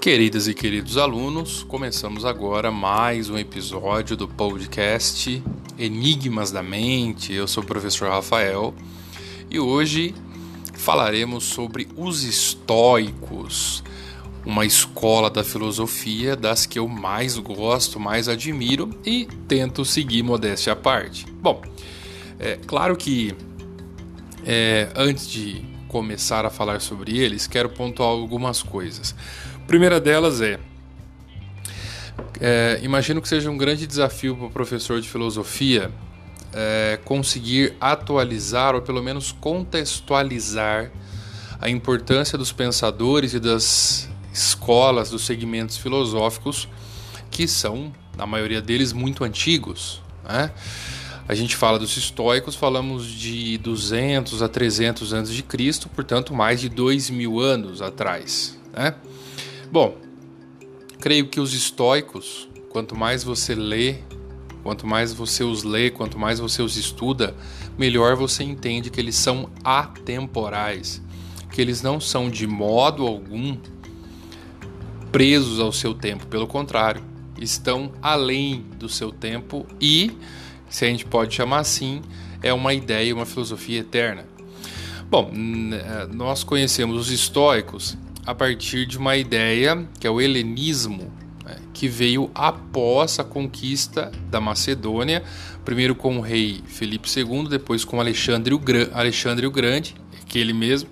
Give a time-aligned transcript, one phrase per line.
[0.00, 5.42] Queridas e queridos alunos, começamos agora mais um episódio do podcast
[5.76, 7.32] Enigmas da Mente.
[7.32, 8.72] Eu sou o professor Rafael
[9.50, 10.14] e hoje
[10.72, 13.82] falaremos sobre os estoicos,
[14.46, 20.74] uma escola da filosofia das que eu mais gosto, mais admiro e tento seguir modéstia
[20.74, 21.26] à parte.
[21.42, 21.60] Bom,
[22.38, 23.34] é claro que
[24.46, 29.12] é, antes de começar a falar sobre eles, quero pontuar algumas coisas
[29.68, 30.58] primeira delas é,
[32.40, 35.92] é, imagino que seja um grande desafio para o professor de filosofia
[36.54, 40.90] é, conseguir atualizar ou pelo menos contextualizar
[41.60, 46.66] a importância dos pensadores e das escolas, dos segmentos filosóficos
[47.30, 50.00] que são, na maioria deles, muito antigos.
[50.26, 50.50] Né?
[51.28, 56.58] A gente fala dos estoicos, falamos de 200 a 300 anos de Cristo, portanto, mais
[56.58, 58.58] de 2 mil anos atrás.
[58.72, 58.94] Né?
[59.70, 59.98] Bom,
[60.98, 63.96] creio que os estoicos, quanto mais você lê,
[64.62, 67.36] quanto mais você os lê, quanto mais você os estuda,
[67.76, 71.02] melhor você entende que eles são atemporais,
[71.52, 73.58] que eles não são de modo algum
[75.12, 77.02] presos ao seu tempo, pelo contrário,
[77.38, 80.10] estão além do seu tempo e,
[80.70, 82.00] se a gente pode chamar assim,
[82.42, 84.26] é uma ideia, uma filosofia eterna.
[85.10, 87.96] Bom, eh, nós conhecemos os estoicos
[88.28, 91.10] a partir de uma ideia que é o helenismo,
[91.42, 95.24] né, que veio após a conquista da Macedônia,
[95.64, 100.52] primeiro com o rei Felipe II, depois com Alexandre o, Gra Alexandre o Grande, aquele
[100.52, 100.90] mesmo,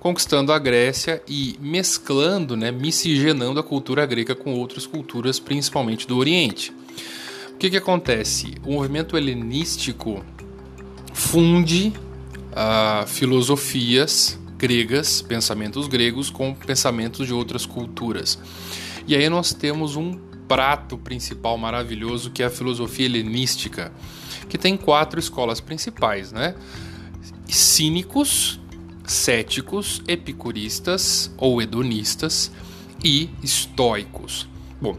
[0.00, 6.16] conquistando a Grécia e mesclando, né, miscigenando a cultura grega com outras culturas, principalmente do
[6.16, 6.72] Oriente.
[7.52, 8.54] O que, que acontece?
[8.64, 10.24] O movimento helenístico
[11.12, 11.92] funde
[12.52, 18.38] uh, filosofias gregas, pensamentos gregos com pensamentos de outras culturas.
[19.06, 23.92] E aí nós temos um prato principal maravilhoso que é a filosofia helenística,
[24.48, 26.54] que tem quatro escolas principais, né?
[27.46, 28.58] Cínicos,
[29.04, 32.50] céticos, epicuristas ou hedonistas
[33.04, 34.48] e estoicos.
[34.80, 34.96] Bom,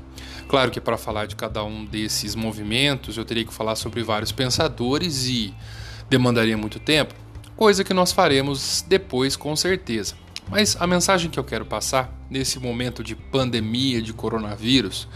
[0.47, 4.31] claro que para falar de cada um desses movimentos eu teria que falar sobre vários
[4.31, 5.51] pensadores e
[6.07, 7.24] demandaria muito tempo
[7.55, 10.15] coisa que nós faremos depois com certeza.
[10.49, 15.07] Mas a mensagem que eu quero passar nesse momento de pandemia de coronavírus,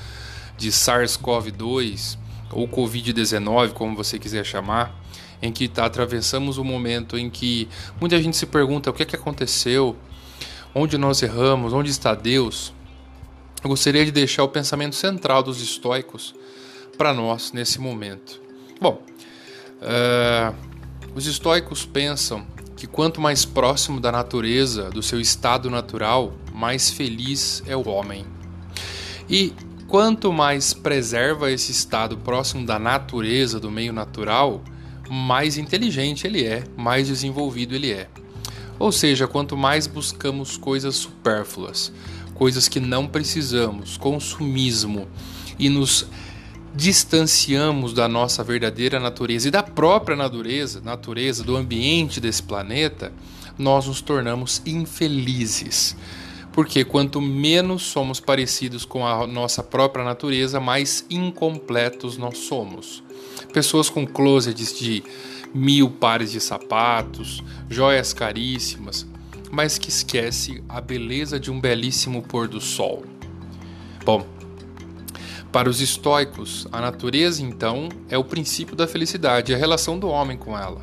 [0.58, 2.18] de SARS-CoV-2
[2.52, 5.00] ou Covid-19, como você quiser chamar,
[5.42, 7.70] em que tá, atravessamos um momento em que
[8.00, 9.96] muita gente se pergunta o que, é que aconteceu,
[10.74, 12.74] onde nós erramos, onde está Deus.
[13.64, 16.34] Eu gostaria de deixar o pensamento central dos estoicos
[16.98, 18.42] para nós nesse momento.
[18.82, 19.02] Bom,
[19.82, 20.69] uh,
[21.16, 27.62] os estoicos pensam que quanto mais próximo da natureza, do seu estado natural, mais feliz
[27.68, 28.26] é o homem.
[29.30, 29.54] E
[29.88, 34.64] quanto mais preserva esse estado próximo da natureza, do meio natural,
[35.10, 38.08] mais inteligente ele é, mais desenvolvido ele é.
[38.78, 41.92] Ou seja, quanto mais buscamos coisas supérfluas,
[42.34, 45.08] coisas que não precisamos, consumismo,
[45.58, 46.08] e nos
[46.76, 53.12] distanciamos da nossa verdadeira natureza e da própria natureza, natureza do ambiente desse planeta,
[53.58, 55.96] nós nos tornamos infelizes.
[56.52, 63.04] Porque quanto menos somos parecidos com a nossa própria natureza, mais incompletos nós somos.
[63.54, 65.04] Pessoas com closets de
[65.54, 69.06] mil pares de sapatos, joias caríssimas,
[69.52, 73.04] mas que esquece a beleza de um belíssimo pôr do sol.
[74.06, 74.26] Bom,
[75.52, 80.38] para os estoicos, a natureza, então, é o princípio da felicidade, a relação do homem
[80.38, 80.82] com ela.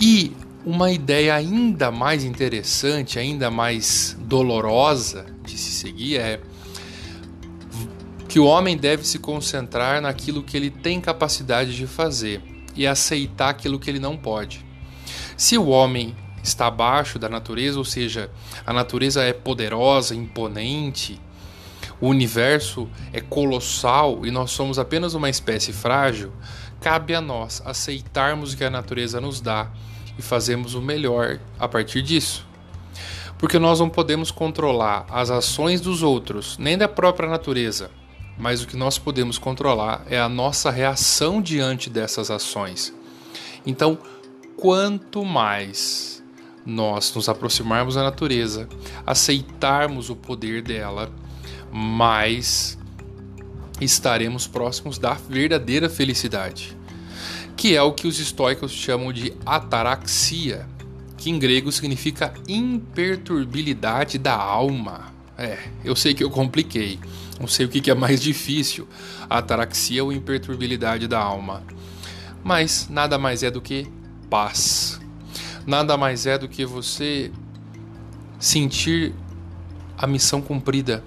[0.00, 0.32] E
[0.64, 6.40] uma ideia ainda mais interessante, ainda mais dolorosa de se seguir é
[8.28, 12.40] que o homem deve se concentrar naquilo que ele tem capacidade de fazer
[12.76, 14.64] e aceitar aquilo que ele não pode.
[15.36, 18.30] Se o homem está abaixo da natureza, ou seja,
[18.64, 21.20] a natureza é poderosa, imponente,
[22.00, 26.32] o universo é colossal e nós somos apenas uma espécie frágil,
[26.80, 29.70] cabe a nós aceitarmos o que a natureza nos dá
[30.18, 32.46] e fazermos o melhor a partir disso.
[33.38, 37.90] Porque nós não podemos controlar as ações dos outros, nem da própria natureza,
[38.38, 42.94] mas o que nós podemos controlar é a nossa reação diante dessas ações.
[43.66, 43.98] Então,
[44.56, 46.22] quanto mais
[46.64, 48.68] nós nos aproximarmos da natureza,
[49.06, 51.10] aceitarmos o poder dela,
[51.72, 52.78] mais
[53.80, 56.76] estaremos próximos da verdadeira felicidade,
[57.56, 60.66] que é o que os estoicos chamam de ataraxia,
[61.16, 65.12] que em grego significa imperturbilidade da alma.
[65.36, 66.98] É, eu sei que eu compliquei.
[67.40, 68.86] Não sei o que é mais difícil,
[69.28, 71.62] ataraxia ou imperturbabilidade da alma.
[72.44, 73.86] Mas nada mais é do que
[74.28, 75.00] paz.
[75.66, 77.32] Nada mais é do que você
[78.38, 79.14] sentir
[79.96, 81.02] a missão cumprida,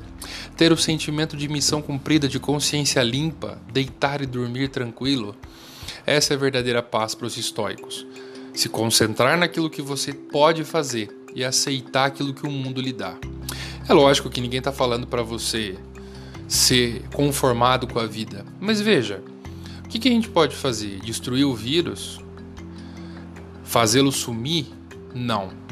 [0.55, 5.35] ter o sentimento de missão cumprida, de consciência limpa, deitar e dormir tranquilo.
[6.05, 8.05] Essa é a verdadeira paz para os estoicos.
[8.53, 13.15] Se concentrar naquilo que você pode fazer e aceitar aquilo que o mundo lhe dá.
[13.87, 15.77] É lógico que ninguém está falando para você
[16.47, 19.23] ser conformado com a vida, mas veja,
[19.83, 20.99] o que, que a gente pode fazer?
[21.01, 22.19] Destruir o vírus?
[23.63, 24.67] Fazê-lo sumir?
[25.13, 25.62] Não.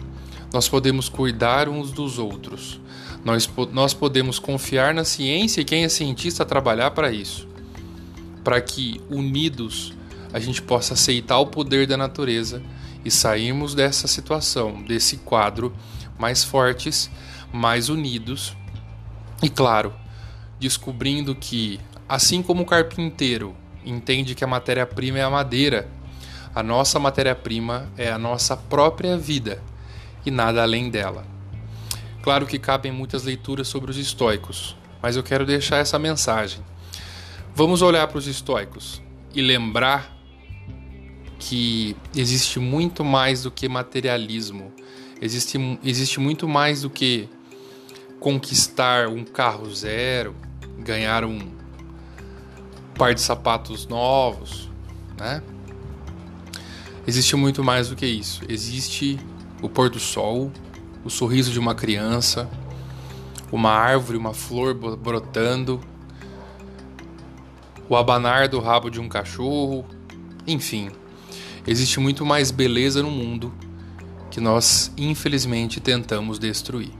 [0.54, 2.80] Nós podemos cuidar uns dos outros.
[3.24, 7.48] Nós, nós podemos confiar na ciência e quem é cientista trabalhar para isso.
[8.44, 9.94] Para que, unidos,
[10.34, 12.62] a gente possa aceitar o poder da natureza
[13.06, 15.74] e sairmos dessa situação, desse quadro,
[16.20, 17.10] mais fortes,
[17.54, 18.56] mais unidos
[19.42, 19.94] e, claro,
[20.60, 23.56] descobrindo que, assim como o carpinteiro
[23.86, 25.88] entende que a matéria-prima é a madeira,
[26.54, 29.71] a nossa matéria-prima é a nossa própria vida
[30.26, 31.26] e nada além dela.
[32.22, 36.64] Claro que cabem muitas leituras sobre os estoicos, mas eu quero deixar essa mensagem.
[37.56, 39.02] Vamos olhar para os estoicos
[39.34, 40.18] e lembrar
[41.40, 44.72] que existe muito mais do que materialismo,
[45.20, 47.28] existe, existe muito mais do que
[48.20, 50.36] conquistar um carro zero,
[50.78, 51.40] ganhar um
[52.96, 54.70] par de sapatos novos,
[55.18, 55.42] né?
[57.08, 58.44] Existe muito mais do que isso.
[58.48, 59.20] Existe
[59.62, 60.52] o pôr do sol,
[61.04, 62.50] o sorriso de uma criança,
[63.52, 65.80] uma árvore, uma flor brotando,
[67.88, 69.86] o abanar do rabo de um cachorro,
[70.48, 70.90] enfim.
[71.68, 73.54] Existe muito mais beleza no mundo
[74.32, 76.94] que nós, infelizmente, tentamos destruir.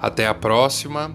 [0.00, 1.14] Até a próxima.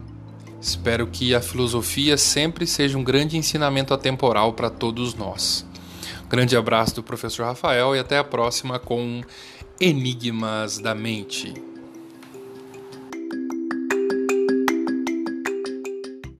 [0.61, 5.65] Espero que a filosofia sempre seja um grande ensinamento atemporal para todos nós.
[6.27, 9.21] Grande abraço do professor Rafael e até a próxima com
[9.79, 11.53] Enigmas da Mente.